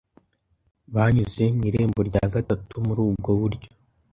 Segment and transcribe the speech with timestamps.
[0.93, 3.69] Banyuze mu irembo rya gatatu muri ubwo buryo